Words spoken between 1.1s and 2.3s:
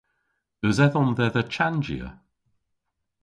dhedha chanjya?